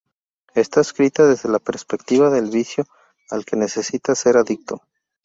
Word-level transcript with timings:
Está 0.55 0.81
escrita 0.81 1.27
desde 1.27 1.47
la 1.47 1.59
perspectiva 1.59 2.31
del 2.31 2.49
vicio 2.49 2.85
al 3.29 3.45
que 3.45 3.55
necesitas 3.55 4.17
ser 4.17 4.35
adicto. 4.35 4.81